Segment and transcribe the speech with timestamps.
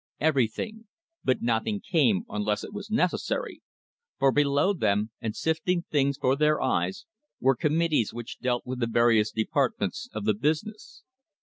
[0.19, 0.87] Everything;
[1.23, 3.61] but nothing came unless it was necessary;
[4.17, 7.05] for below them, and sifting things for their eyes,
[7.39, 11.03] were committees which dealt with the various depart ments of the business.